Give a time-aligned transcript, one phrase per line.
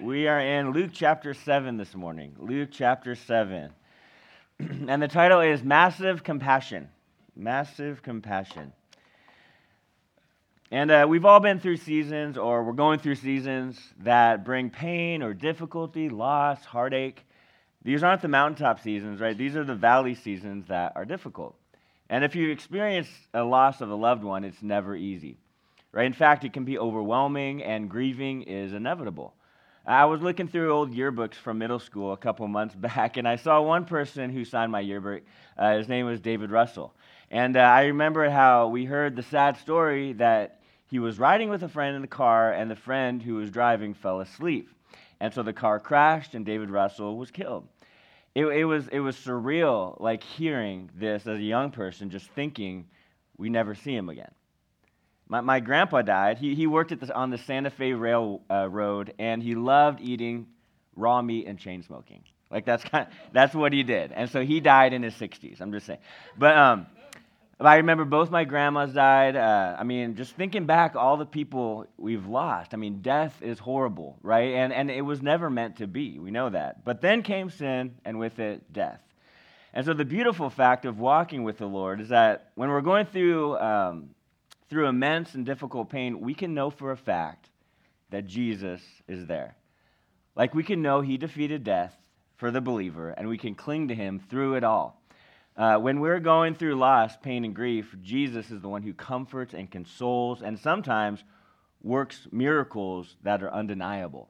[0.00, 2.34] We are in Luke chapter 7 this morning.
[2.38, 3.70] Luke chapter 7.
[4.58, 6.88] and the title is Massive Compassion.
[7.36, 8.72] Massive Compassion.
[10.70, 15.22] And uh, we've all been through seasons, or we're going through seasons that bring pain
[15.22, 17.26] or difficulty, loss, heartache.
[17.82, 19.36] These aren't the mountaintop seasons, right?
[19.36, 21.56] These are the valley seasons that are difficult.
[22.08, 25.36] And if you experience a loss of a loved one, it's never easy,
[25.92, 26.06] right?
[26.06, 29.34] In fact, it can be overwhelming, and grieving is inevitable.
[29.86, 33.36] I was looking through old yearbooks from middle school a couple months back, and I
[33.36, 35.22] saw one person who signed my yearbook.
[35.56, 36.94] Uh, his name was David Russell.
[37.30, 41.62] And uh, I remember how we heard the sad story that he was riding with
[41.62, 44.68] a friend in the car, and the friend who was driving fell asleep.
[45.20, 47.66] And so the car crashed, and David Russell was killed.
[48.34, 52.86] It, it, was, it was surreal, like hearing this as a young person, just thinking
[53.36, 54.30] we never see him again.
[55.30, 56.38] My, my grandpa died.
[56.38, 60.48] He, he worked at the, on the Santa Fe Railroad, uh, and he loved eating
[60.96, 62.24] raw meat and chain smoking.
[62.50, 64.10] Like that's kind of, that's what he did.
[64.10, 65.60] And so he died in his 60s.
[65.60, 66.00] I'm just saying.
[66.36, 66.86] But um,
[67.60, 69.36] I remember both my grandmas died.
[69.36, 72.74] Uh, I mean, just thinking back, all the people we've lost.
[72.74, 74.54] I mean, death is horrible, right?
[74.54, 76.18] And, and it was never meant to be.
[76.18, 76.84] We know that.
[76.84, 79.00] But then came sin, and with it, death.
[79.72, 83.06] And so the beautiful fact of walking with the Lord is that when we're going
[83.06, 84.10] through um,
[84.70, 87.50] through immense and difficult pain, we can know for a fact
[88.10, 89.56] that Jesus is there.
[90.36, 91.96] Like we can know he defeated death
[92.36, 95.02] for the believer, and we can cling to him through it all.
[95.56, 99.52] Uh, when we're going through loss, pain, and grief, Jesus is the one who comforts
[99.52, 101.22] and consoles and sometimes
[101.82, 104.28] works miracles that are undeniable.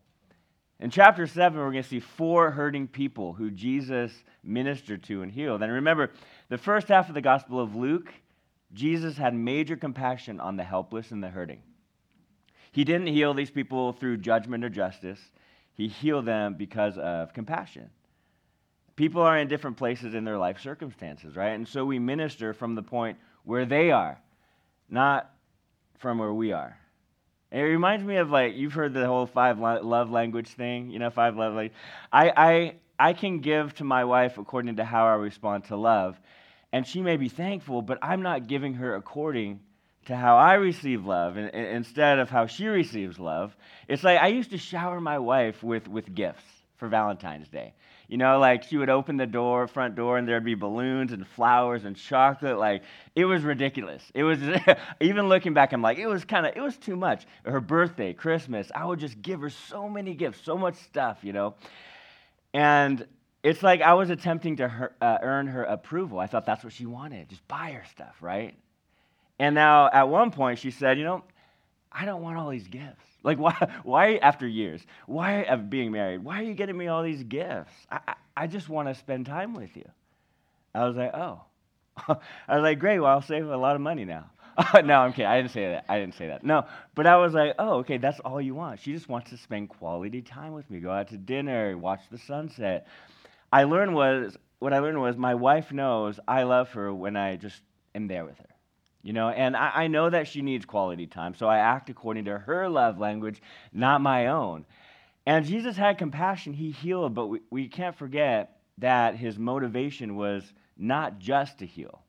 [0.80, 4.10] In chapter 7, we're going to see four hurting people who Jesus
[4.42, 5.62] ministered to and healed.
[5.62, 6.10] And remember,
[6.48, 8.10] the first half of the Gospel of Luke
[8.72, 11.62] Jesus had major compassion on the helpless and the hurting.
[12.72, 15.20] He didn't heal these people through judgment or justice,
[15.72, 17.90] he healed them because of compassion.
[18.96, 21.52] People are in different places in their life circumstances, right?
[21.52, 24.20] And so we minister from the point where they are,
[24.90, 25.32] not
[25.98, 26.76] from where we are.
[27.50, 30.98] And it reminds me of like you've heard the whole five love language thing, you
[30.98, 31.76] know, five love language.
[32.12, 36.20] I I I can give to my wife according to how I respond to love
[36.72, 39.60] and she may be thankful, but I'm not giving her according
[40.06, 43.56] to how I receive love and, and instead of how she receives love.
[43.88, 46.44] It's like I used to shower my wife with, with gifts
[46.76, 47.74] for Valentine's Day.
[48.08, 51.24] You know, like she would open the door, front door, and there'd be balloons and
[51.24, 52.58] flowers and chocolate.
[52.58, 52.82] Like
[53.14, 54.02] it was ridiculous.
[54.14, 54.38] It was
[55.00, 57.24] even looking back, I'm like, it was kind of, it was too much.
[57.44, 61.32] Her birthday, Christmas, I would just give her so many gifts, so much stuff, you
[61.32, 61.54] know.
[62.52, 63.06] And
[63.42, 66.18] it's like I was attempting to her, uh, earn her approval.
[66.18, 67.28] I thought that's what she wanted.
[67.28, 68.54] Just buy her stuff, right?
[69.38, 71.24] And now at one point she said, You know,
[71.90, 73.04] I don't want all these gifts.
[73.22, 77.02] Like, why, why after years, why of being married, why are you getting me all
[77.02, 77.72] these gifts?
[77.90, 79.88] I, I, I just want to spend time with you.
[80.74, 81.42] I was like, Oh.
[82.08, 84.30] I was like, Great, well, I'll save a lot of money now.
[84.84, 85.26] no, I'm kidding.
[85.26, 85.84] I didn't say that.
[85.88, 86.44] I didn't say that.
[86.44, 88.80] No, but I was like, oh, okay, that's all you want.
[88.80, 92.18] She just wants to spend quality time with me, go out to dinner, watch the
[92.18, 92.86] sunset.
[93.52, 97.36] I learned was what I learned was my wife knows I love her when I
[97.36, 97.60] just
[97.94, 98.46] am there with her.
[99.02, 102.26] You know, and I, I know that she needs quality time, so I act according
[102.26, 103.40] to her love language,
[103.72, 104.66] not my own.
[105.24, 110.52] And Jesus had compassion, he healed, but we, we can't forget that his motivation was
[110.76, 112.02] not just to heal.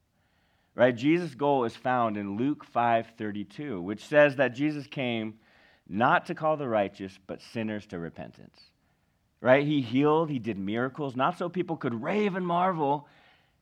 [0.75, 0.95] Right?
[0.95, 5.35] Jesus' goal is found in Luke 5:32, which says that Jesus came
[5.87, 8.70] not to call the righteous, but sinners to repentance
[9.41, 9.65] right?
[9.65, 13.07] He healed, he did miracles, not so people could rave and marvel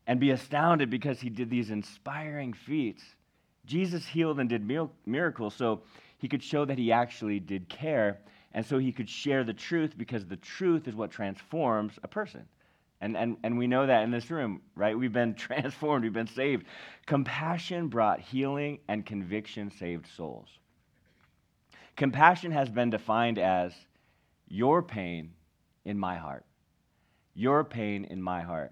[0.05, 3.03] and be astounded because he did these inspiring feats.
[3.65, 4.69] Jesus healed and did
[5.05, 5.81] miracles so
[6.17, 8.19] he could show that he actually did care,
[8.53, 12.45] and so he could share the truth because the truth is what transforms a person.
[13.01, 14.97] And, and, and we know that in this room, right?
[14.97, 16.65] We've been transformed, we've been saved.
[17.05, 20.49] Compassion brought healing, and conviction saved souls.
[21.95, 23.73] Compassion has been defined as
[24.47, 25.31] your pain
[25.89, 26.45] in my heart.
[27.33, 28.71] Your pain in my heart.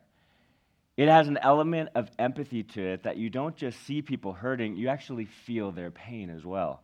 [0.97, 4.77] It has an element of empathy to it that you don't just see people hurting,
[4.77, 6.83] you actually feel their pain as well.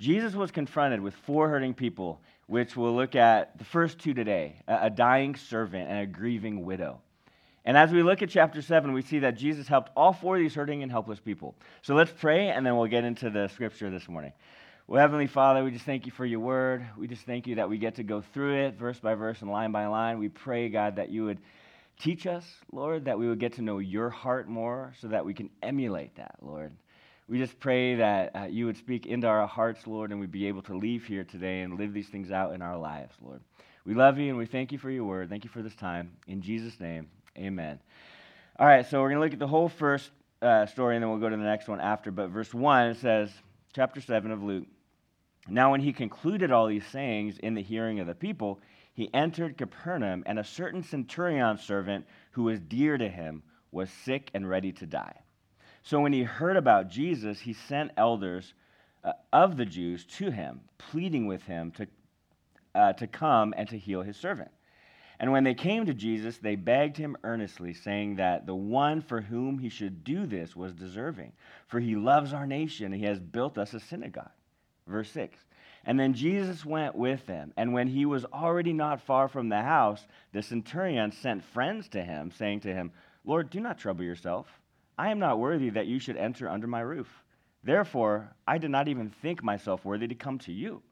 [0.00, 4.56] Jesus was confronted with four hurting people, which we'll look at the first two today
[4.66, 7.00] a, dying servant and a grieving widow.
[7.64, 10.42] And as we look at chapter 7, we see that Jesus helped all four of
[10.42, 11.54] these hurting and helpless people.
[11.82, 14.32] So let's pray, and then we'll get into the scripture this morning.
[14.88, 16.84] Well, Heavenly Father, we just thank you for your word.
[16.98, 19.50] We just thank you that we get to go through it verse by verse and
[19.50, 20.18] line by line.
[20.18, 21.38] We pray, God, that you would
[22.00, 25.34] teach us, Lord, that we would get to know your heart more so that we
[25.34, 26.72] can emulate that, Lord.
[27.28, 30.48] we just pray that uh, you would speak into our hearts, Lord, and we'd be
[30.48, 33.40] able to leave here today and live these things out in our lives, Lord.
[33.86, 35.30] We love you and we thank you for your word.
[35.30, 36.10] Thank you for this time.
[36.26, 37.08] In Jesus' name,
[37.38, 37.78] amen.
[38.58, 40.10] All right, so we're going to look at the whole first
[40.42, 42.10] uh, story and then we'll go to the next one after.
[42.10, 43.30] But verse 1, it says,
[43.72, 44.66] chapter 7 of Luke.
[45.48, 48.60] Now, when he concluded all these sayings in the hearing of the people,
[48.94, 54.30] he entered Capernaum, and a certain centurion servant who was dear to him was sick
[54.34, 55.16] and ready to die.
[55.82, 58.54] So when he heard about Jesus, he sent elders
[59.02, 61.86] uh, of the Jews to him, pleading with him to,
[62.74, 64.50] uh, to come and to heal his servant.
[65.18, 69.20] And when they came to Jesus, they begged him earnestly, saying that the one for
[69.20, 71.32] whom he should do this was deserving,
[71.68, 74.30] for he loves our nation and he has built us a synagogue.
[74.86, 75.38] Verse 6.
[75.84, 79.62] And then Jesus went with them, and when he was already not far from the
[79.62, 82.92] house, the centurion sent friends to him, saying to him,
[83.24, 84.46] Lord, do not trouble yourself
[84.98, 87.24] I am not worthy that you should enter under my roof.
[87.64, 90.82] Therefore, I did not even think myself worthy to come to you.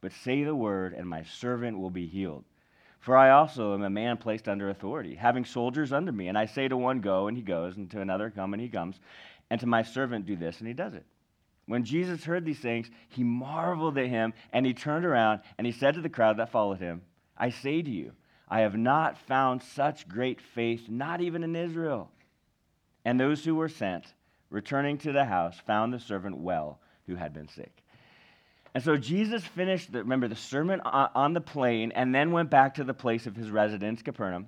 [0.00, 2.44] But say the word, and my servant will be healed.
[3.00, 6.28] For I also am a man placed under authority, having soldiers under me.
[6.28, 8.68] And I say to one, Go, and he goes, and to another, Come, and he
[8.68, 8.98] comes,
[9.50, 11.06] and to my servant, Do this, and he does it.
[11.66, 15.72] When Jesus heard these things, he marveled at him, and he turned around, and he
[15.72, 17.02] said to the crowd that followed him,
[17.36, 18.12] I say to you,
[18.48, 22.10] I have not found such great faith, not even in Israel.
[23.04, 24.14] And those who were sent,
[24.50, 27.82] returning to the house, found the servant well who had been sick.
[28.78, 32.76] And so Jesus finished, the, remember, the sermon on the plain and then went back
[32.76, 34.46] to the place of his residence, Capernaum.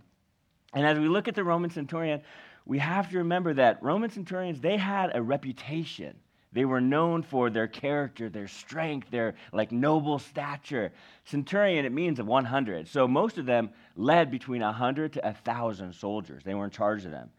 [0.72, 2.22] And as we look at the Roman centurion,
[2.64, 6.16] we have to remember that Roman centurions, they had a reputation.
[6.52, 10.92] They were known for their character, their strength, their like noble stature.
[11.24, 12.86] Centurion, it means of 100.
[12.86, 16.44] So most of them led between 100 to 1,000 soldiers.
[16.44, 17.30] They were in charge of them.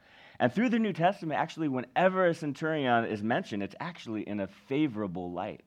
[0.41, 4.47] And through the New Testament, actually, whenever a centurion is mentioned, it's actually in a
[4.47, 5.61] favorable light.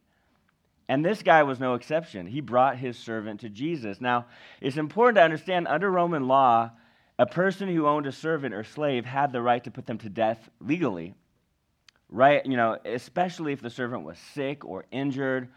[0.89, 2.27] And this guy was no exception.
[2.27, 4.01] He brought his servant to Jesus.
[4.01, 4.27] Now,
[4.61, 6.73] it's important to understand under Roman law,
[7.19, 10.09] a person who owned a servant or slave had the right to put them to
[10.09, 11.15] death legally.
[12.11, 12.45] Right?
[12.45, 15.49] You know, especially if the servant was sick or injured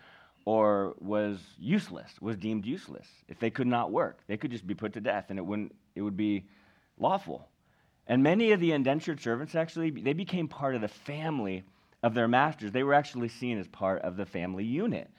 [0.45, 3.07] or was useless, was deemed useless.
[3.27, 5.75] If they could not work, they could just be put to death and it wouldn't
[5.93, 6.45] it would be
[6.97, 7.49] lawful.
[8.07, 11.63] And many of the indentured servants actually, they became part of the family
[12.03, 12.71] of their masters.
[12.71, 15.09] They were actually seen as part of the family unit.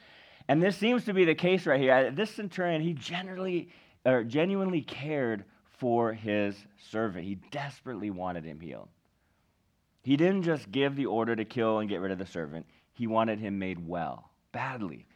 [0.48, 2.10] And this seems to be the case right here.
[2.10, 3.70] This centurion, he generally,
[4.04, 5.44] or genuinely cared
[5.78, 6.56] for his
[6.90, 7.24] servant.
[7.24, 8.88] He desperately wanted him healed.
[10.02, 13.06] He didn't just give the order to kill and get rid of the servant, he
[13.06, 15.06] wanted him made well, badly.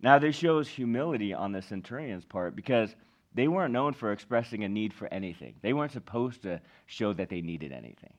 [0.00, 2.94] Now, this shows humility on the centurion's part because
[3.34, 5.54] they weren't known for expressing a need for anything.
[5.62, 8.12] They weren't supposed to show that they needed anything.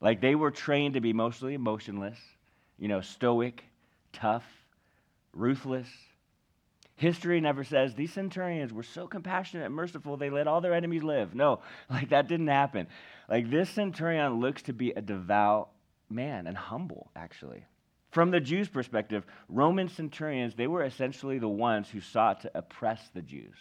[0.00, 2.18] Like they were trained to be mostly emotionless,
[2.78, 3.64] you know, stoic,
[4.12, 4.44] tough,
[5.32, 5.88] ruthless.
[6.96, 11.02] History never says these centurions were so compassionate and merciful they let all their enemies
[11.02, 11.34] live.
[11.34, 11.60] No,
[11.90, 12.86] like that didn't happen.
[13.28, 15.70] Like this centurion looks to be a devout
[16.08, 17.64] man and humble, actually.
[18.10, 23.10] From the Jews' perspective, Roman centurions, they were essentially the ones who sought to oppress
[23.12, 23.56] the Jews.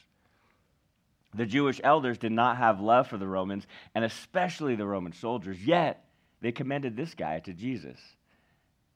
[1.34, 5.66] The Jewish elders did not have love for the Romans, and especially the Roman soldiers,
[5.66, 6.05] yet
[6.46, 7.98] they commended this guy to Jesus.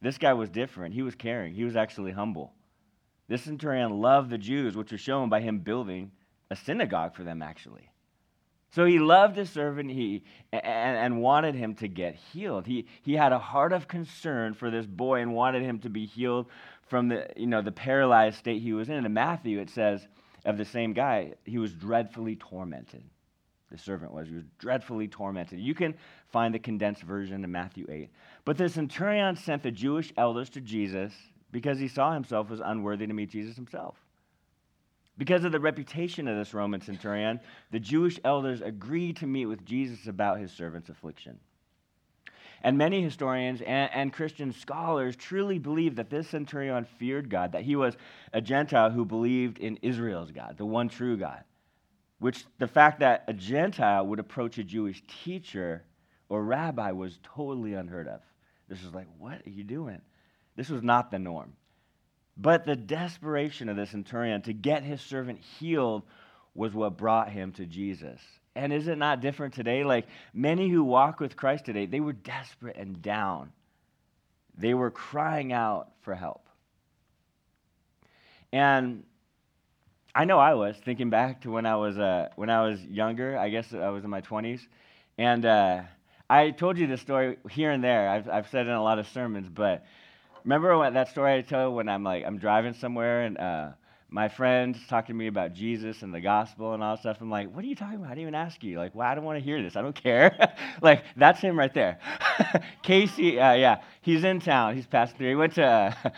[0.03, 0.93] This guy was different.
[0.93, 2.53] He was caring, he was actually humble.
[3.27, 6.11] This centurion loved the Jews, which was shown by him building
[6.51, 7.89] a synagogue for them, actually.
[8.69, 12.67] So he loved his servant he, and, and wanted him to get healed.
[12.67, 16.05] He, he had a heart of concern for this boy and wanted him to be
[16.05, 16.45] healed
[16.87, 19.03] from the, you know, the paralyzed state he was in.
[19.03, 20.07] In Matthew, it says,
[20.45, 23.03] of the same guy, he was dreadfully tormented.
[23.71, 24.27] The servant was.
[24.27, 25.59] He was dreadfully tormented.
[25.59, 25.95] You can
[26.31, 28.09] find the condensed version in Matthew 8.
[28.45, 31.13] But the centurion sent the Jewish elders to Jesus
[31.51, 33.95] because he saw himself as unworthy to meet Jesus himself.
[35.17, 39.65] Because of the reputation of this Roman centurion, the Jewish elders agreed to meet with
[39.65, 41.39] Jesus about his servant's affliction.
[42.63, 47.63] And many historians and, and, Christian scholars truly believe that this centurion feared God, that
[47.63, 47.95] he was
[48.33, 51.43] a Gentile who believed in Israel's God, the one true God.
[52.19, 55.83] Which the fact that a Gentile would approach a Jewish teacher
[56.27, 58.21] or rabbi was totally unheard of.
[58.67, 60.01] This was like, what are you doing?
[60.55, 61.53] This was not the norm.
[62.37, 66.03] But the desperation of the centurion to get his servant healed
[66.53, 68.21] was what brought him to Jesus.
[68.55, 69.83] And is it not different today?
[69.83, 73.51] Like many who walk with Christ today, they were desperate and down.
[74.57, 76.47] They were crying out for help.
[78.51, 79.03] And
[80.15, 83.37] I know I was thinking back to when I was uh, when I was younger.
[83.37, 84.61] I guess I was in my 20s,
[85.17, 85.81] and uh,
[86.29, 88.07] I told you this story here and there.
[88.07, 89.83] I've, I've said it in a lot of sermons, but
[90.43, 93.69] remember when, that story I told when I'm like, I'm driving somewhere and uh,
[94.09, 97.17] my friend's talking to me about Jesus and the gospel and all that stuff.
[97.21, 98.07] I'm like, what are you talking about?
[98.07, 98.77] I didn't even ask you.
[98.77, 99.75] Like, well, I don't want to hear this.
[99.75, 100.53] I don't care.
[100.81, 101.99] like, that's him right there.
[102.83, 104.75] Casey, uh, yeah, he's in town.
[104.75, 105.29] He's passing through.
[105.29, 105.93] He went to, uh,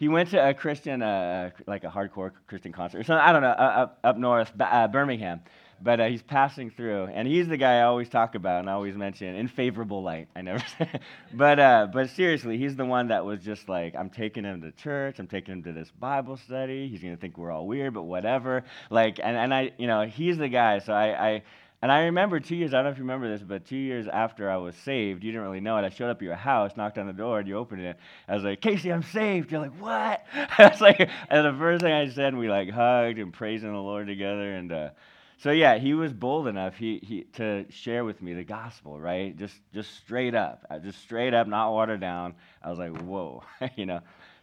[0.00, 3.24] he went to a Christian, uh, like a hardcore Christian concert or something.
[3.24, 5.42] I don't know, uh, up, up north, uh, Birmingham
[5.82, 8.74] but uh, he's passing through, and he's the guy I always talk about and I
[8.74, 10.28] always mention in favorable light.
[10.36, 10.62] I never
[11.34, 14.72] but uh, but seriously, he's the one that was just like, I'm taking him to
[14.72, 16.88] church, I'm taking him to this Bible study.
[16.88, 18.64] He's gonna think we're all weird, but whatever.
[18.90, 20.80] Like, and and I, you know, he's the guy.
[20.80, 21.42] So I, I
[21.82, 24.06] and I remember two years, I don't know if you remember this, but two years
[24.06, 25.84] after I was saved, you didn't really know it.
[25.84, 27.96] I showed up at your house, knocked on the door, and you opened it.
[28.28, 29.50] I was like, Casey, I'm saved.
[29.50, 30.24] You're like, what?
[30.34, 33.78] I was like, and the first thing I said, we like hugged and praising the
[33.78, 34.56] Lord together.
[34.56, 34.90] And uh,
[35.38, 39.34] so yeah, he was bold enough he, he, to share with me the gospel, right?
[39.38, 42.34] Just just straight up, uh, just straight up, not watered down.
[42.62, 43.42] I was like, whoa,
[43.76, 44.00] you know.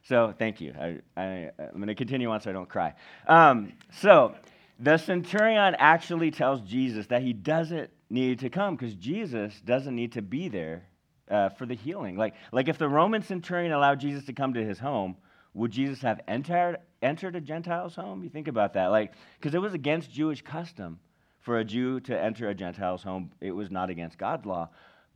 [0.07, 0.73] So thank you.
[0.79, 2.93] I, I, am going to continue on so I don't cry.
[3.27, 4.33] Um, so
[4.79, 10.13] the centurion actually tells Jesus that he doesn't need to come because Jesus doesn't need
[10.13, 10.87] to be there
[11.29, 12.15] uh, for the healing.
[12.15, 15.17] Like, like if the Roman centurion allowed Jesus to come to his home,
[15.53, 18.23] would Jesus have entered, entered a Gentile's home?
[18.23, 18.87] You think about that.
[18.87, 20.99] Like, because it was against Jewish custom
[21.39, 24.69] for a Jew to enter a Gentile's home, it was not against God's law.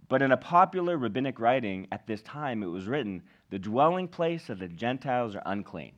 [0.10, 4.50] But in a popular rabbinic writing at this time, it was written, the dwelling place
[4.50, 5.94] of the Gentiles are unclean.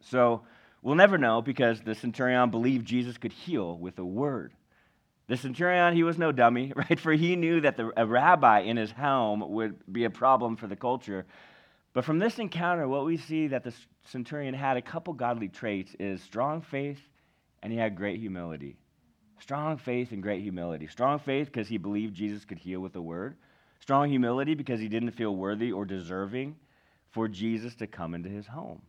[0.00, 0.42] So
[0.84, 4.52] we'll never know because the centurion believed Jesus could heal with a word.
[5.26, 7.00] The centurion, he was no dummy, right?
[7.00, 10.68] For he knew that the, a rabbi in his home would be a problem for
[10.68, 11.26] the culture.
[11.94, 13.72] But from this encounter, what we see that the
[14.04, 17.00] centurion had a couple godly traits is strong faith
[17.62, 18.76] and he had great humility.
[19.40, 20.86] Strong faith and great humility.
[20.86, 23.36] Strong faith because he believed Jesus could heal with a word.
[23.80, 26.56] Strong humility because he didn't feel worthy or deserving
[27.10, 28.82] for Jesus to come into his home.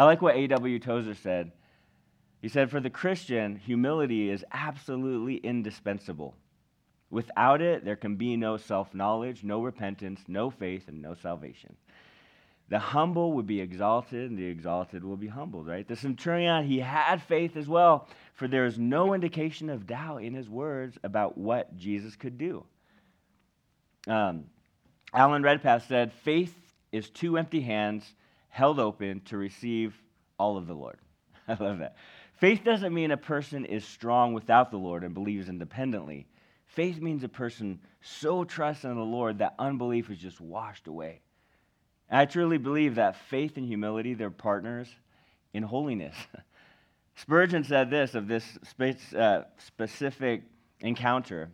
[0.00, 0.78] I like what A.W.
[0.78, 1.52] Tozer said.
[2.40, 6.34] He said, For the Christian, humility is absolutely indispensable.
[7.10, 11.76] Without it, there can be no self knowledge, no repentance, no faith, and no salvation.
[12.70, 15.86] The humble would be exalted, and the exalted will be humbled, right?
[15.86, 20.32] The centurion, he had faith as well, for there is no indication of doubt in
[20.32, 22.64] his words about what Jesus could do.
[24.08, 24.46] Um,
[25.12, 26.54] Alan Redpath said, Faith
[26.90, 28.14] is two empty hands
[28.50, 29.94] held open to receive
[30.38, 30.98] all of the Lord.
[31.48, 31.96] I love that.
[32.34, 36.26] Faith doesn't mean a person is strong without the Lord and believes independently.
[36.66, 41.20] Faith means a person so trusts in the Lord that unbelief is just washed away.
[42.10, 44.88] I truly believe that faith and humility, they're partners
[45.52, 46.16] in holiness.
[47.16, 50.42] Spurgeon said this of this space, uh, specific
[50.80, 51.50] encounter.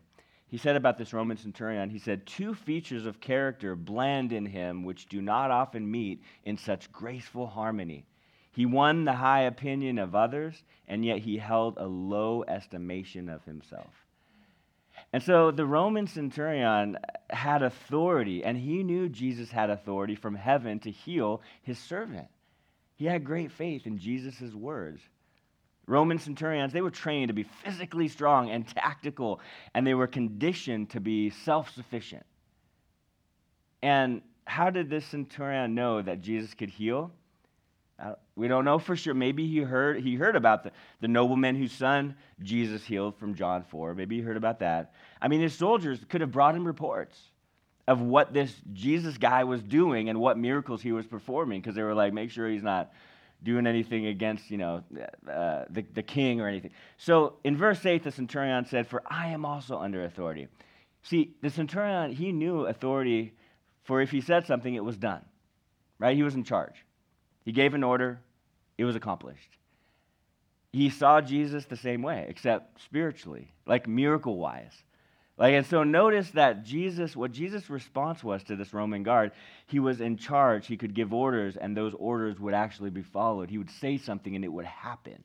[0.49, 4.85] He said about this Roman centurion, he said, Two features of character blend in him
[4.85, 8.07] which do not often meet in such graceful harmony.
[8.53, 13.45] He won the high opinion of others, and yet he held a low estimation of
[13.45, 14.07] himself.
[15.13, 16.97] And so the Roman centurion
[17.31, 22.29] had authority, and he knew Jesus had authority from heaven to heal his servant.
[22.95, 25.03] He had great faith in Jesus' words.
[25.87, 29.41] Roman centurions, they were trained to be physically strong and tactical,
[29.75, 32.27] and they were conditioned to be self sufficient.
[33.83, 37.13] And how did this centurion know that Jesus could heal?
[37.99, 39.15] Uh, we don't know for sure.
[39.15, 43.63] Maybe he heard, he heard about the, the nobleman whose son Jesus healed from John
[43.63, 43.95] 4.
[43.95, 44.93] Maybe he heard about that.
[45.23, 47.19] I mean, his soldiers could have brought him reports
[47.89, 51.83] of what this Jesus guy was doing and what miracles he was performing because they
[51.83, 52.93] were like, make sure he's not
[53.43, 54.83] doing anything against, you know,
[55.31, 56.71] uh, the, the king or anything.
[56.97, 60.49] So in verse 8, the centurion said, For I am also under authority.
[61.03, 63.35] See, the centurion, he knew authority
[63.87, 65.25] for if he said something, it was done,
[66.01, 66.17] right?
[66.17, 66.85] He was in charge.
[67.45, 68.21] He gave an order,
[68.77, 69.59] it was accomplished.
[70.73, 74.83] He saw Jesus the same way, except spiritually, like miracle wise.
[75.39, 79.33] Like, and so notice that Jesus, what Jesus' response was to this Roman guard,
[79.67, 80.67] he was in charge.
[80.67, 83.51] He could give orders, and those orders would actually be followed.
[83.51, 85.23] He would say something, and it would happen.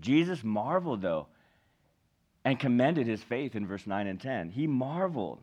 [0.00, 1.26] Jesus marveled, though,
[2.44, 4.50] and commended his faith in verse 9 and 10.
[4.50, 5.42] He marveled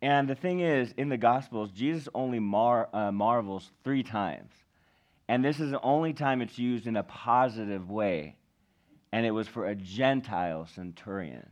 [0.00, 4.52] and the thing is, in the Gospels, Jesus only mar, uh, marvels three times.
[5.26, 8.36] And this is the only time it's used in a positive way.
[9.10, 11.48] And it was for a Gentile centurion,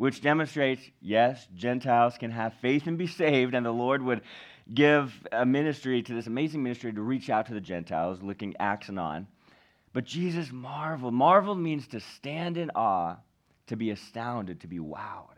[0.00, 4.22] which demonstrates yes, Gentiles can have faith and be saved, and the Lord would
[4.72, 8.88] give a ministry to this amazing ministry to reach out to the Gentiles, looking Acts
[8.88, 9.26] and on.
[9.92, 11.12] But Jesus marveled.
[11.12, 13.16] Marveled means to stand in awe,
[13.66, 15.36] to be astounded, to be wowed.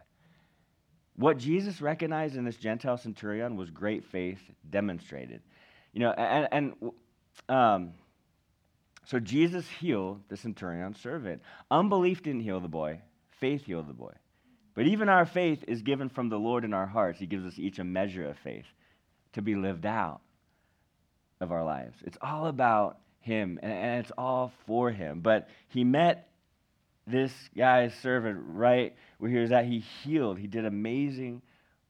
[1.17, 4.39] What Jesus recognized in this Gentile centurion was great faith
[4.71, 5.41] demonstrated.
[5.93, 6.93] You know, and, and
[7.49, 7.95] um,
[9.07, 11.43] so Jesus healed the centurion servant.
[11.69, 13.01] Unbelief didn't heal the boy,
[13.41, 14.13] faith healed the boy.
[14.75, 17.19] But even our faith is given from the Lord in our hearts.
[17.19, 18.67] He gives us each a measure of faith
[19.35, 20.21] to be lived out
[21.41, 21.99] of our lives.
[22.05, 25.21] It's all about Him, and it's all for Him.
[25.21, 26.29] But He met
[27.07, 29.65] this guy's servant right where he was at.
[29.67, 31.43] He healed, He did amazing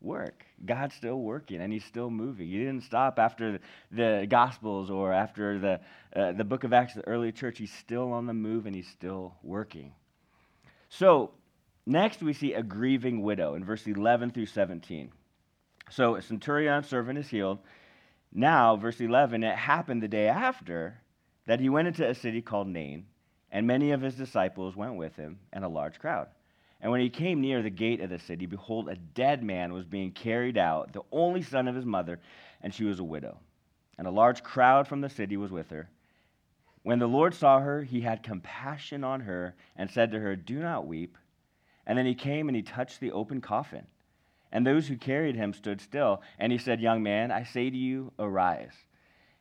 [0.02, 0.44] work.
[0.64, 2.48] God's still working and he's still moving.
[2.48, 3.60] He didn't stop after
[3.90, 5.80] the Gospels or after the,
[6.14, 7.58] uh, the book of Acts, the early church.
[7.58, 9.92] He's still on the move and he's still working.
[10.88, 11.32] So,
[11.86, 15.10] next we see a grieving widow in verse 11 through 17.
[15.90, 17.58] So, a centurion servant is healed.
[18.32, 21.00] Now, verse 11, it happened the day after
[21.46, 23.06] that he went into a city called Nain,
[23.50, 26.28] and many of his disciples went with him, and a large crowd.
[26.80, 29.84] And when he came near the gate of the city, behold, a dead man was
[29.84, 32.18] being carried out, the only son of his mother,
[32.62, 33.38] and she was a widow.
[33.98, 35.88] And a large crowd from the city was with her.
[36.82, 40.58] When the Lord saw her, he had compassion on her and said to her, Do
[40.58, 41.16] not weep.
[41.86, 43.86] And then he came and he touched the open coffin.
[44.52, 46.22] And those who carried him stood still.
[46.38, 48.74] And he said, Young man, I say to you, arise.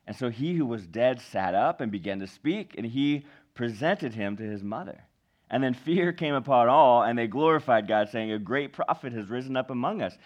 [0.07, 4.13] And so he who was dead sat up and began to speak, and he presented
[4.13, 5.03] him to his mother.
[5.49, 9.29] And then fear came upon all, and they glorified God, saying, A great prophet has
[9.29, 10.17] risen up among us,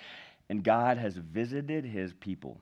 [0.50, 2.62] and God has visited his people.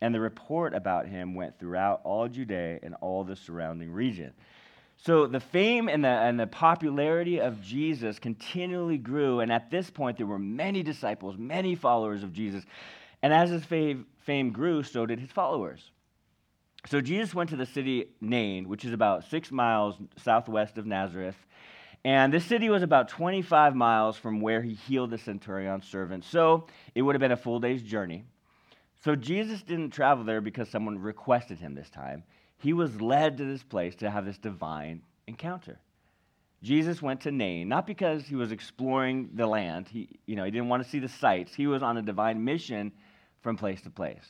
[0.00, 4.32] And the report about him went throughout all Judea and all the surrounding region.
[5.02, 9.90] So the fame and the, and the popularity of Jesus continually grew, and at this
[9.90, 12.64] point, there were many disciples, many followers of Jesus.
[13.22, 15.90] And as his fame grew, so did his followers.
[16.86, 21.36] So Jesus went to the city Nain, which is about six miles southwest of Nazareth,
[22.04, 26.24] and this city was about 25 miles from where he healed the centurion's servant.
[26.24, 28.24] So it would have been a full day's journey.
[29.04, 32.22] So Jesus didn't travel there because someone requested him this time.
[32.60, 35.80] He was led to this place to have this divine encounter.
[36.62, 39.88] Jesus went to Nain, not because he was exploring the land.
[39.88, 41.54] He, you know, he didn't want to see the sights.
[41.54, 42.92] He was on a divine mission
[43.40, 44.26] from place to place.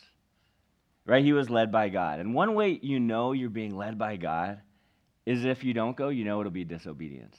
[1.05, 1.25] Right?
[1.25, 2.21] He was led by God.
[2.21, 4.61] And one way you know you're being led by God
[5.27, 7.37] is if you don't go, you know it'll be disobedience.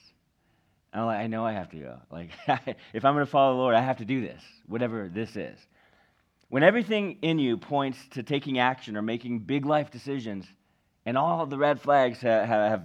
[0.92, 1.98] And I'm like, I know I have to go.
[2.10, 2.30] Like,
[2.92, 5.58] if I'm going to follow the Lord, I have to do this, whatever this is.
[6.50, 10.44] When everything in you points to taking action or making big life decisions,
[11.06, 12.84] and all the red flags ha- have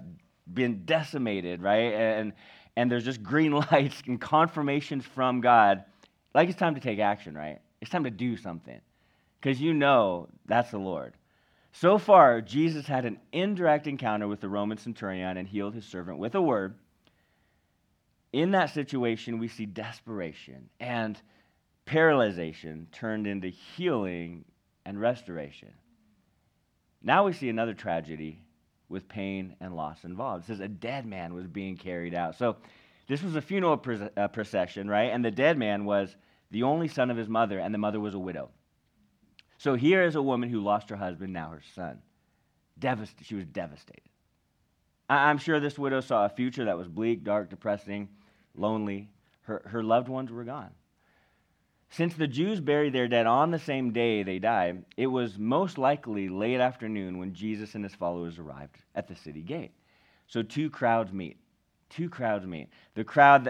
[0.51, 1.93] been decimated, right?
[1.93, 2.33] And,
[2.75, 5.83] and there's just green lights and confirmations from God,
[6.33, 7.59] like it's time to take action, right?
[7.81, 8.79] It's time to do something
[9.39, 11.13] because you know that's the Lord.
[11.73, 16.17] So far, Jesus had an indirect encounter with the Roman centurion and healed his servant
[16.17, 16.75] with a word
[18.33, 21.19] in that situation, we see desperation and
[21.85, 24.45] paralyzation turned into healing
[24.85, 25.71] and restoration.
[27.07, 28.41] Now we see another tragedy
[28.89, 30.43] with pain and loss involved.
[30.43, 32.35] It says a dead man was being carried out.
[32.35, 32.57] So
[33.07, 33.81] this was a funeral
[34.17, 35.13] uh, procession, right?
[35.13, 36.17] And the dead man was
[36.51, 38.49] the only son of his mother, and the mother was a widow.
[39.57, 41.99] So here is a woman who lost her husband, now her son.
[42.77, 44.01] Devast- she was devastated.
[45.09, 48.09] I'm sure this widow saw a future that was bleak, dark, depressing,
[48.53, 49.09] lonely.
[49.43, 50.71] Her, her loved ones were gone.
[51.89, 55.77] Since the Jews buried their dead on the same day they died, it was most
[55.77, 59.71] likely late afternoon when Jesus and his followers arrived at the city gate.
[60.27, 61.37] So two crowds meet.
[61.89, 62.69] Two crowds meet.
[62.95, 63.45] The crowd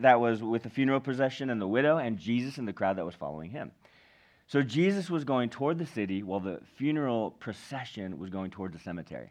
[0.00, 3.04] that was with the funeral procession and the widow, and Jesus and the crowd that
[3.04, 3.70] was following him.
[4.46, 8.78] So Jesus was going toward the city while the funeral procession was going toward the
[8.78, 9.30] cemetery.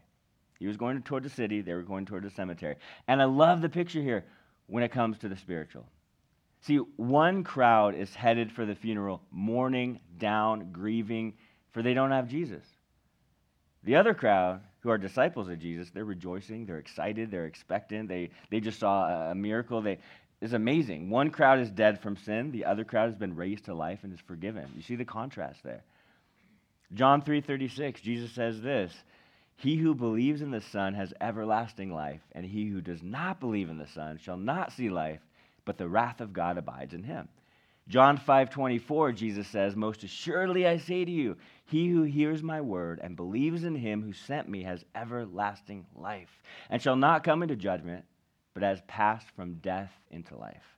[0.60, 2.76] He was going toward the city, they were going toward the cemetery.
[3.08, 4.26] And I love the picture here
[4.68, 5.88] when it comes to the spiritual.
[6.62, 11.34] See, one crowd is headed for the funeral, mourning, down, grieving,
[11.72, 12.64] for they don't have Jesus.
[13.84, 18.30] The other crowd, who are disciples of Jesus, they're rejoicing, they're excited, they're expectant, they,
[18.52, 19.82] they just saw a, miracle.
[19.82, 19.98] They,
[20.40, 21.10] it's amazing.
[21.10, 24.14] One crowd is dead from sin, the other crowd has been raised to life and
[24.14, 24.72] is forgiven.
[24.76, 25.84] You see the contrast there.
[26.94, 28.94] John 3:36, Jesus says this,
[29.56, 33.70] he who believes in the Son has everlasting life, and he who does not believe
[33.70, 35.22] in the Son shall not see life,
[35.66, 37.28] but the wrath of God abides in him.
[37.88, 43.00] John 5:24 Jesus says, "Most assuredly I say to you, he who hears my word
[43.02, 47.56] and believes in him who sent me has everlasting life, and shall not come into
[47.56, 48.06] judgment,
[48.54, 50.78] but has passed from death into life."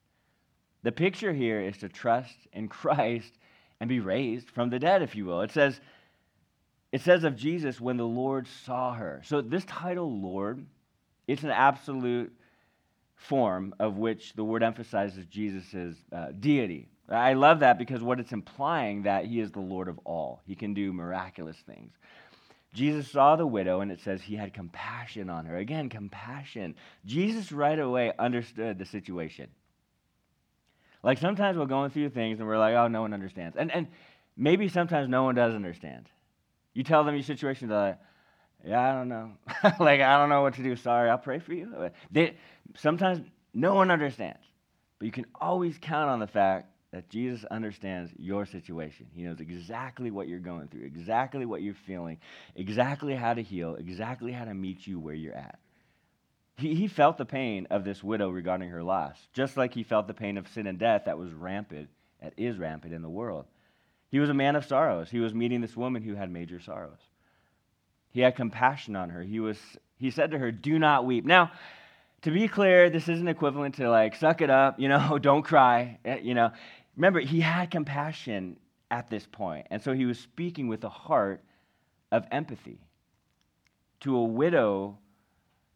[0.82, 3.38] The picture here is to trust in Christ
[3.80, 5.42] and be raised from the dead, if you will.
[5.42, 5.82] It says,
[6.94, 9.22] it says of Jesus, when the Lord saw her.
[9.24, 10.64] So, this title, Lord,
[11.28, 12.32] it's an absolute
[13.16, 16.90] form of which the word emphasizes Jesus' uh, deity.
[17.10, 20.42] I love that because what it's implying that he is the Lord of all.
[20.46, 21.92] He can do miraculous things.
[22.74, 25.58] Jesus saw the widow and it says he had compassion on her.
[25.58, 26.76] Again, compassion.
[27.06, 29.48] Jesus right away understood the situation.
[31.04, 33.58] Like sometimes we're going through things and we're like, oh, no one understands.
[33.58, 33.88] And, and
[34.36, 36.10] maybe sometimes no one does understand.
[36.74, 38.00] You tell them your situation, they're like,
[38.66, 39.32] yeah, I don't know.
[39.80, 40.76] like, I don't know what to do.
[40.76, 41.90] Sorry, I'll pray for you.
[42.12, 42.38] They,
[42.76, 43.20] sometimes
[43.54, 44.44] no one understands.
[45.00, 49.08] But you can always count on the fact that Jesus understands your situation.
[49.14, 52.20] He knows exactly what you're going through, exactly what you're feeling,
[52.56, 55.60] exactly how to heal, exactly how to meet you where you're at.
[56.56, 60.08] He, he felt the pain of this widow regarding her loss, just like he felt
[60.08, 61.90] the pain of sin and death that was rampant,
[62.22, 63.46] that is rampant in the world.
[64.10, 65.10] He was a man of sorrows.
[65.10, 67.00] He was meeting this woman who had major sorrows.
[68.14, 69.24] He had compassion on her.
[69.24, 69.58] He, was,
[69.98, 71.26] he said to her, Do not weep.
[71.26, 71.52] Now,
[72.22, 76.00] to be clear, this isn't equivalent to like, suck it up, you know, don't cry,
[76.06, 76.52] eh, you know.
[76.96, 78.58] Remember, he had compassion
[78.92, 81.44] at this point, and so he was speaking with a heart
[82.12, 82.80] of empathy
[84.02, 85.00] to a widow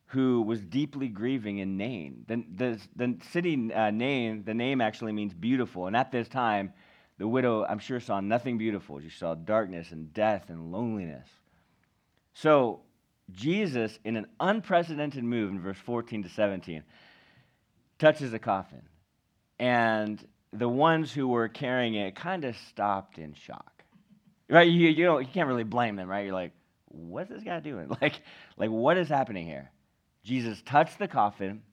[0.06, 2.23] who was deeply grieving in Nain.
[2.28, 6.71] The, the, the city uh, Nain, the name actually means beautiful, and at this time,
[7.17, 9.02] the widow, I'm sure, saw nothing beautiful.
[9.02, 11.28] She saw darkness and death and loneliness.
[12.41, 12.82] So,
[13.32, 16.84] Jesus, in an unprecedented move in verse 14 to 17,
[17.97, 18.84] touches a coffin.
[19.58, 20.23] And
[20.54, 23.84] the ones who were carrying it kind of stopped in shock.
[24.50, 24.69] Right?
[24.69, 26.26] You, you, don't, you can't really blame them, right?
[26.26, 26.52] You're like,
[26.89, 27.89] what's this guy doing?
[28.02, 28.21] Like,
[28.56, 29.71] like, what is happening here?
[30.23, 31.63] Jesus touched the coffin,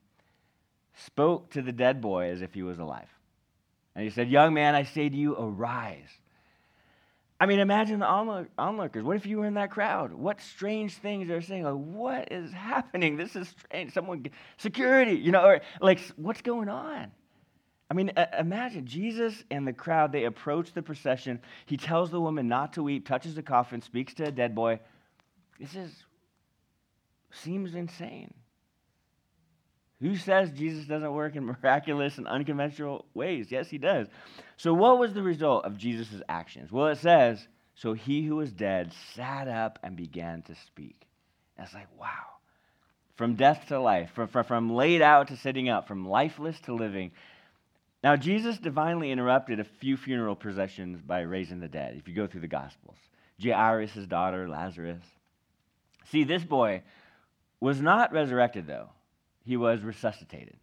[0.94, 3.08] spoke to the dead boy as if he was alive.
[3.94, 6.08] And he said, Young man, I say to you, arise.
[7.40, 9.02] I mean, imagine the onlookers.
[9.02, 10.12] What if you were in that crowd?
[10.12, 11.64] What strange things they're saying?
[11.64, 13.16] Like, what is happening?
[13.16, 13.92] This is strange.
[13.92, 17.10] Someone, security, you know, or like, what's going on?
[17.90, 21.40] I mean, imagine Jesus and the crowd, they approach the procession.
[21.66, 24.80] He tells the woman not to weep, touches the coffin, speaks to a dead boy.
[25.60, 25.92] This is,
[27.30, 28.32] seems insane.
[30.00, 33.50] Who says Jesus doesn't work in miraculous and unconventional ways?
[33.50, 34.08] Yes, he does.
[34.56, 36.70] So, what was the result of Jesus' actions?
[36.70, 41.06] Well, it says, So he who was dead sat up and began to speak.
[41.56, 42.08] And it's like, wow.
[43.16, 46.74] From death to life, from, from, from laid out to sitting up, from lifeless to
[46.74, 47.12] living,
[48.04, 52.26] now, Jesus divinely interrupted a few funeral processions by raising the dead, if you go
[52.26, 52.98] through the Gospels.
[53.42, 55.02] Jairus' daughter, Lazarus.
[56.10, 56.82] See, this boy
[57.60, 58.90] was not resurrected, though.
[59.44, 60.56] He was resuscitated,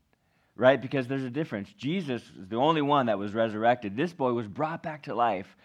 [0.55, 0.81] right?
[0.81, 1.69] Because there's a difference.
[1.77, 3.95] Jesus is the only one that was resurrected.
[3.95, 5.55] This boy was brought back to life,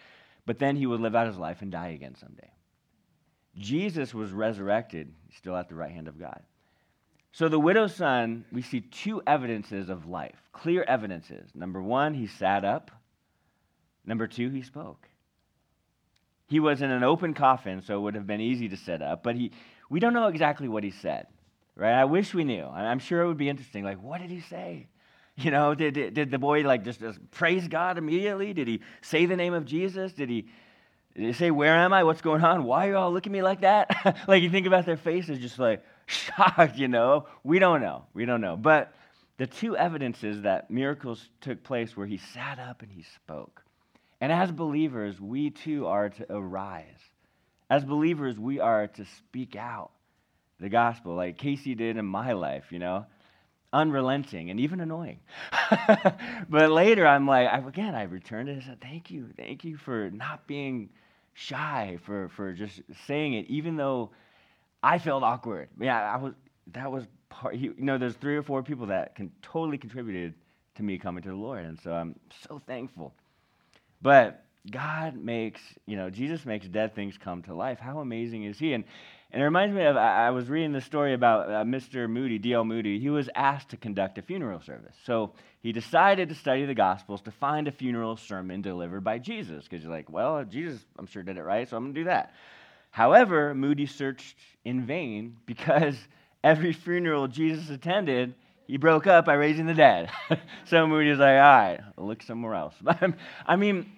[0.45, 2.51] but then he would live out his life and die again someday.
[3.57, 6.41] Jesus was resurrected, still at the right hand of God.
[7.31, 11.49] So, the widow's son, we see two evidences of life, clear evidences.
[11.53, 12.89] Number one, he sat up.
[14.05, 15.07] Number two, he spoke.
[16.47, 19.21] He was in an open coffin, so it would have been easy to sit up,
[19.21, 19.51] but he,
[19.89, 21.27] we don't know exactly what he said,
[21.77, 21.93] right?
[21.93, 22.65] I wish we knew.
[22.65, 23.83] I'm sure it would be interesting.
[23.83, 24.87] Like, what did he say?
[25.39, 28.53] You know, did, did, did the boy like just, just praise God immediately?
[28.53, 30.11] Did he say the name of Jesus?
[30.11, 30.47] Did he,
[31.15, 32.05] did he say, Where am I?
[32.05, 32.63] What's going on?
[32.63, 34.17] Why are you all looking at me like that?
[34.27, 37.27] like, you think about their faces, just like, shocked, you know?
[37.43, 38.05] We don't know.
[38.15, 38.57] We don't know.
[38.57, 38.95] But
[39.37, 43.61] the two evidences that miracles took place where he sat up and he spoke.
[44.19, 47.11] And as believers, we too are to arise.
[47.69, 49.91] As believers, we are to speak out
[50.59, 53.05] the gospel, like Casey did in my life, you know?
[53.73, 55.19] Unrelenting and even annoying.
[56.49, 59.27] but later, I'm like, I, again, I returned it and said, Thank you.
[59.35, 60.89] Thank you for not being
[61.33, 64.11] shy, for, for just saying it, even though
[64.81, 65.69] I felt awkward.
[65.79, 66.33] Yeah, I was.
[66.73, 67.55] That was part.
[67.55, 70.33] You know, there's three or four people that can totally contributed
[70.75, 72.15] to me coming to the Lord, and so I'm
[72.47, 73.13] so thankful.
[74.01, 77.79] But God makes, you know, Jesus makes dead things come to life.
[77.79, 78.73] How amazing is He?
[78.73, 78.83] And
[79.31, 82.09] and it reminds me of I, was reading the story about uh, Mr.
[82.09, 82.63] Moody, D.L.
[82.63, 82.99] Moody.
[82.99, 87.21] He was asked to conduct a funeral service, so he decided to study the Gospels
[87.23, 89.65] to find a funeral sermon delivered by Jesus.
[89.65, 92.33] Because you're like, well, Jesus, I'm sure did it right, so I'm gonna do that.
[92.89, 95.97] However, Moody searched in vain because
[96.43, 98.33] every funeral Jesus attended,
[98.65, 100.09] he broke up by raising the dead.
[100.65, 102.75] so Moody's like, all right, I'll look somewhere else.
[103.45, 103.91] I mean,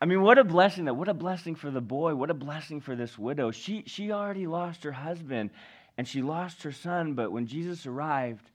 [0.00, 0.94] I mean, what a blessing that.
[0.94, 2.14] What a blessing for the boy.
[2.14, 3.50] What a blessing for this widow.
[3.50, 5.50] She, she already lost her husband
[5.98, 8.50] and she lost her son, but when Jesus arrived,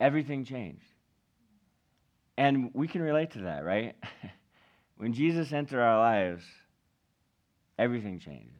[0.00, 0.82] everything changed.
[2.36, 3.94] And we can relate to that, right?
[4.96, 6.42] when Jesus entered our lives,
[7.78, 8.50] everything changes.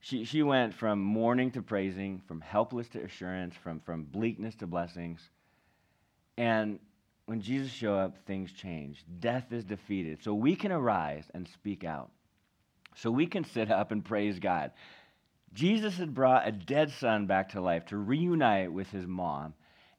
[0.00, 4.66] She, she went from mourning to praising, from helpless to assurance, from, from bleakness to
[4.66, 5.20] blessings.
[6.36, 6.80] And
[7.26, 9.04] when Jesus show up, things change.
[9.18, 10.22] Death is defeated.
[10.22, 12.10] So we can arise and speak out.
[12.94, 14.70] So we can sit up and praise God.
[15.52, 19.54] Jesus had brought a dead son back to life to reunite with his mom.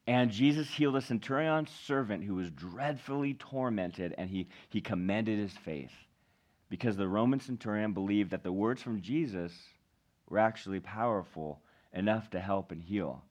[0.06, 5.52] And Jesus healed a centurion's servant who was dreadfully tormented, and he, he commended his
[5.52, 5.92] faith
[6.70, 9.52] because the Roman centurion believed that the words from Jesus
[10.28, 11.60] were actually powerful
[11.92, 13.22] enough to help and heal.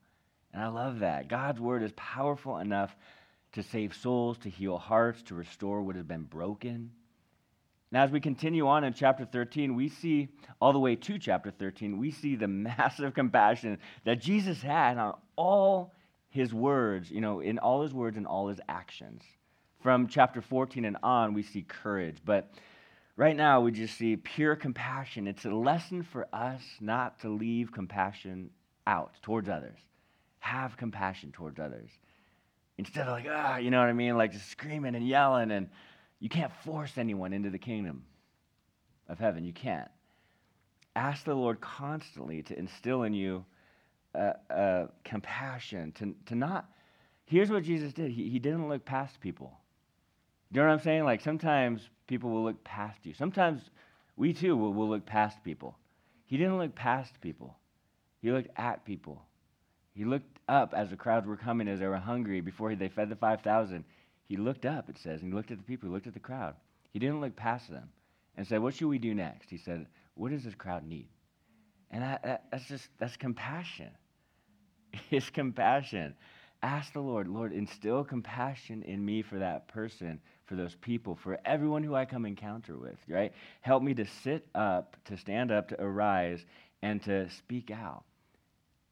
[0.54, 1.28] And I love that.
[1.28, 2.96] God's word is powerful enough
[3.54, 6.92] to save souls, to heal hearts, to restore what has been broken.
[7.92, 10.28] Now, as we continue on in chapter 13, we see,
[10.60, 15.16] all the way to chapter 13, we see the massive compassion that Jesus had on
[15.36, 15.94] all
[16.30, 19.24] his words, you know, in all his words and all his actions.
[19.82, 22.18] From chapter 14 and on, we see courage.
[22.26, 22.52] But
[23.16, 25.28] right now, we just see pure compassion.
[25.28, 28.50] It's a lesson for us not to leave compassion
[28.86, 29.80] out towards others.
[30.40, 31.90] Have compassion towards others.
[32.78, 34.18] Instead of like, ah, you know what I mean?
[34.18, 35.52] Like just screaming and yelling.
[35.52, 35.70] And
[36.20, 38.04] you can't force anyone into the kingdom
[39.08, 39.44] of heaven.
[39.44, 39.90] You can't.
[40.96, 43.46] Ask the Lord constantly to instill in you
[45.04, 46.70] compassion, to, to not.
[47.26, 49.54] Here's what Jesus did he, he didn't look past people.
[50.52, 51.04] You know what I'm saying?
[51.04, 53.14] Like sometimes people will look past you.
[53.14, 53.62] Sometimes
[54.16, 55.78] we too will, will look past people.
[56.26, 57.56] He didn't look past people,
[58.22, 59.22] he looked at people.
[59.94, 63.10] He looked up as the crowds were coming, as they were hungry before they fed
[63.10, 63.84] the 5,000.
[64.28, 66.20] He looked up, it says, and he looked at the people, he looked at the
[66.20, 66.56] crowd.
[66.92, 67.90] He didn't look past them
[68.36, 69.50] and said, What should we do next?
[69.50, 71.08] He said, What does this crowd need?
[71.92, 73.90] And that, that's just, that's compassion.
[75.12, 76.16] It's compassion.
[76.64, 81.38] Ask the Lord, Lord, instill compassion in me for that person, for those people, for
[81.46, 83.32] everyone who I come encounter with, right?
[83.62, 86.44] Help me to sit up, to stand up, to arise,
[86.82, 88.04] and to speak out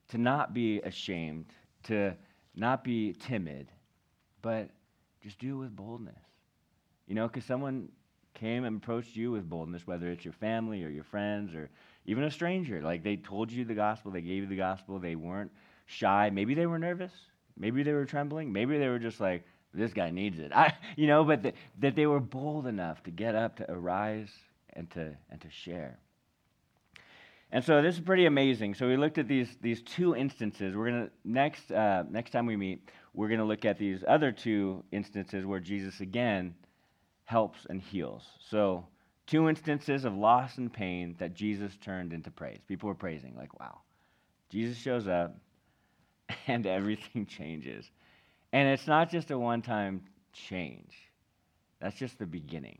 [0.09, 1.45] to not be ashamed,
[1.83, 2.15] to
[2.55, 3.71] not be timid,
[4.41, 4.69] but
[5.21, 6.19] just do it with boldness.
[7.07, 7.89] You know, because someone
[8.33, 11.69] came and approached you with boldness, whether it's your family or your friends or
[12.05, 12.81] even a stranger.
[12.81, 15.51] Like they told you the gospel, they gave you the gospel, they weren't
[15.85, 16.29] shy.
[16.31, 17.11] Maybe they were nervous,
[17.57, 20.51] maybe they were trembling, maybe they were just like, this guy needs it.
[20.55, 24.29] I, you know, but the, that they were bold enough to get up, to arise,
[24.73, 25.97] and to, and to share.
[27.51, 28.73] And so this is pretty amazing.
[28.75, 30.75] So we looked at these, these two instances.
[30.75, 34.83] We're to, next, uh, next time we meet, we're to look at these other two
[34.91, 36.55] instances where Jesus again
[37.25, 38.23] helps and heals.
[38.49, 38.85] So
[39.27, 42.59] two instances of loss and pain that Jesus turned into praise.
[42.67, 43.81] People were praising, like, wow.
[44.49, 45.37] Jesus shows up
[46.47, 47.89] and everything changes.
[48.53, 50.01] And it's not just a one time
[50.33, 50.93] change,
[51.79, 52.79] that's just the beginning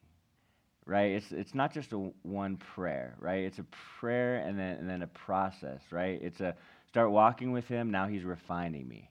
[0.85, 1.11] right?
[1.11, 3.43] It's, it's not just a one prayer, right?
[3.43, 3.65] It's a
[3.99, 6.19] prayer and then, and then a process, right?
[6.21, 6.55] It's a
[6.87, 9.09] start walking with Him, now He's refining me.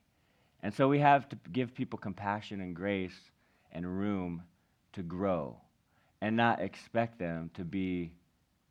[0.62, 3.18] And so we have to give people compassion and grace
[3.72, 4.42] and room
[4.94, 5.56] to grow
[6.20, 8.12] and not expect them to be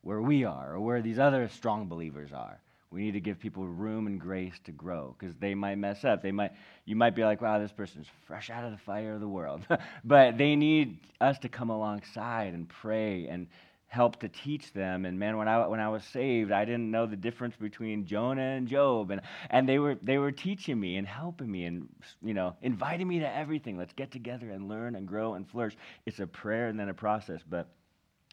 [0.01, 2.61] where we are or where these other strong believers are.
[2.93, 6.21] We need to give people room and grace to grow because they might mess up.
[6.21, 6.51] They might,
[6.85, 9.65] you might be like, wow, this person's fresh out of the fire of the world.
[10.03, 13.47] but they need us to come alongside and pray and
[13.87, 15.05] help to teach them.
[15.05, 18.41] And man, when I, when I was saved, I didn't know the difference between Jonah
[18.41, 19.09] and Job.
[19.09, 21.89] And, and they, were, they were teaching me and helping me and,
[22.23, 23.75] you know, inviting me to everything.
[23.75, 25.75] Let's get together and learn and grow and flourish.
[26.05, 27.41] It's a prayer and then a process.
[27.49, 27.69] But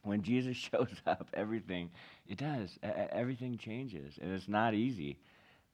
[0.02, 1.90] when Jesus shows up, everything,
[2.28, 2.78] it does.
[2.82, 4.18] everything changes.
[4.20, 5.18] And it's not easy,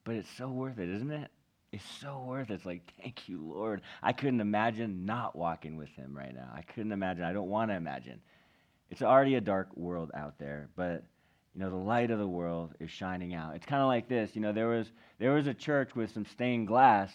[0.03, 1.29] but it's so worth it, isn't it?
[1.71, 2.55] It's so worth it.
[2.55, 3.81] It's like, thank you, Lord.
[4.01, 6.49] I couldn't imagine not walking with him right now.
[6.53, 7.23] I couldn't imagine.
[7.23, 8.21] I don't want to imagine.
[8.89, 11.03] It's already a dark world out there, but
[11.53, 13.55] you know, the light of the world is shining out.
[13.55, 14.31] It's kind of like this.
[14.33, 14.87] You know, there was
[15.19, 17.11] there was a church with some stained glass,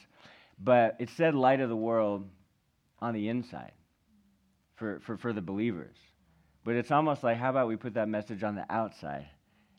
[0.59, 2.29] but it said light of the world
[3.01, 3.73] on the inside
[4.77, 5.97] for, for, for the believers.
[6.65, 9.27] But it's almost like, how about we put that message on the outside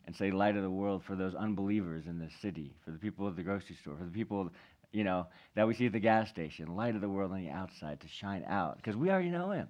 [0.06, 3.26] and say, light of the world for those unbelievers in the city, for the people
[3.26, 4.50] at the grocery store, for the people,
[4.92, 7.50] you know, that we see at the gas station, light of the world on the
[7.50, 9.68] outside to shine out, because we already know him.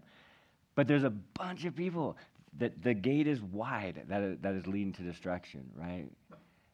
[0.74, 2.16] But there's a bunch of people
[2.58, 6.06] that the gate is wide that is, that is leading to destruction, right?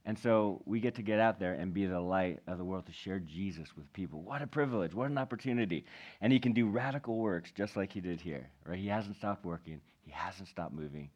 [0.07, 2.87] And so we get to get out there and be the light of the world
[2.87, 4.23] to share Jesus with people.
[4.23, 4.95] What a privilege.
[4.95, 5.85] What an opportunity.
[6.23, 8.79] And he can do radical works just like he did here, right?
[8.79, 9.81] He hasn't stopped working.
[10.11, 11.09] He hasn't stopped moving.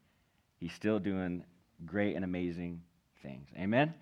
[0.59, 1.43] He's still doing
[1.85, 2.81] great and amazing
[3.25, 3.49] things.
[3.59, 3.93] Amen?